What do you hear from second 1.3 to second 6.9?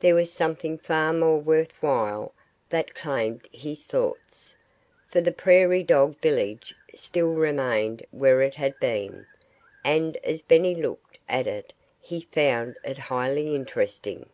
worth while that claimed his thoughts. For the prairie dog village